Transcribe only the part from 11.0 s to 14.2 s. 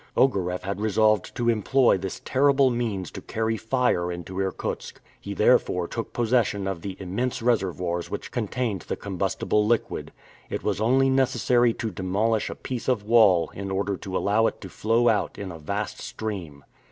necessary to demolish a piece of wall in order to